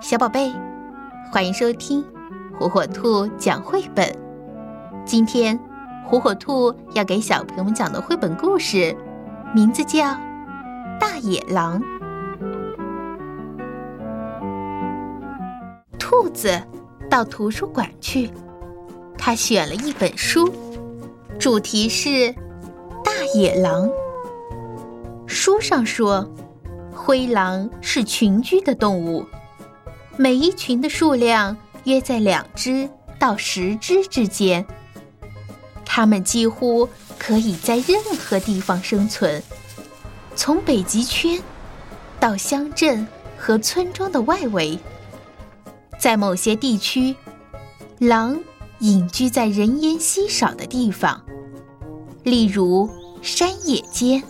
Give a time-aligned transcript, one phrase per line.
[0.00, 0.50] 小宝贝，
[1.30, 2.02] 欢迎收听
[2.58, 4.10] 火火兔讲绘本。
[5.04, 5.60] 今天，
[6.06, 8.96] 火火兔要给小朋友们讲的绘本故事，
[9.54, 10.06] 名字叫
[10.98, 11.78] 《大野狼》。
[15.98, 16.50] 兔子
[17.10, 18.30] 到图书馆去，
[19.18, 20.50] 他选了一本书，
[21.38, 22.32] 主题是
[23.04, 23.86] 大野狼。
[25.26, 26.26] 书上说，
[26.90, 29.26] 灰狼是群居的动物。
[30.20, 32.86] 每一群的数量约在两只
[33.18, 34.62] 到十只之间，
[35.82, 36.86] 它们几乎
[37.18, 39.42] 可以在任何地方生存，
[40.36, 41.42] 从北极圈
[42.20, 44.78] 到乡镇和村庄的外围。
[45.98, 47.16] 在某些地区，
[47.98, 48.38] 狼
[48.80, 51.18] 隐居在人烟稀少的地方，
[52.24, 52.86] 例如
[53.22, 54.22] 山野间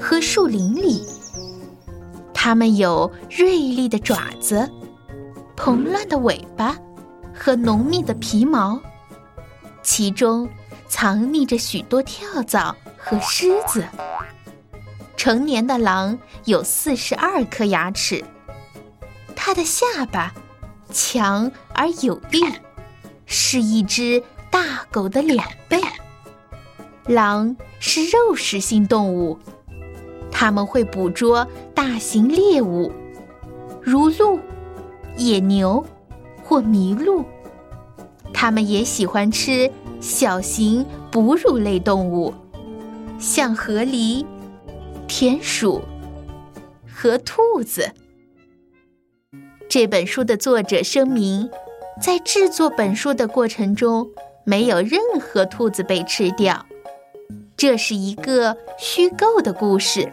[0.00, 1.04] 和树林里。
[2.32, 4.66] 它们有锐利的爪子。
[5.56, 6.76] 蓬乱的尾巴
[7.34, 8.80] 和浓密的皮毛，
[9.82, 10.48] 其中
[10.88, 13.84] 藏匿着许多跳蚤和虱子。
[15.16, 18.22] 成年的狼有四十二颗牙齿，
[19.34, 20.34] 它的下巴
[20.92, 22.44] 强而有力，
[23.24, 25.80] 是一只大狗的两倍。
[27.06, 29.38] 狼是肉食性动物，
[30.30, 32.92] 它们会捕捉大型猎物，
[33.80, 34.38] 如鹿。
[35.16, 35.84] 野牛
[36.42, 37.24] 或麋鹿，
[38.32, 42.34] 它们也喜欢吃小型哺乳类动物，
[43.18, 44.26] 像河狸、
[45.06, 45.80] 田鼠
[46.92, 47.90] 和兔子。
[49.68, 51.48] 这本书的作者声明，
[52.02, 54.08] 在制作本书的过程中，
[54.44, 56.66] 没有任何兔子被吃掉，
[57.56, 60.12] 这是一个虚构的故事。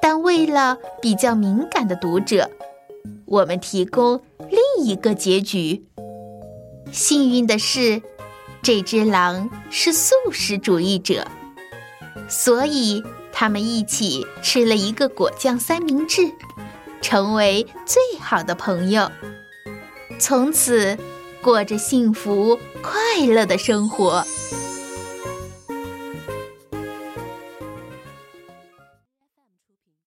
[0.00, 2.48] 但为了比较敏感的读者。
[3.34, 5.84] 我们提供另一个结局。
[6.92, 8.00] 幸运的是，
[8.62, 11.26] 这只狼是素食主义者，
[12.28, 13.02] 所以
[13.32, 16.30] 他们一起吃了一个果酱三明治，
[17.02, 19.10] 成为最好的朋友，
[20.20, 20.96] 从此
[21.42, 24.24] 过着幸福快乐的生活。